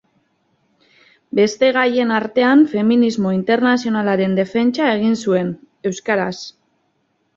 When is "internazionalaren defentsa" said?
3.35-4.89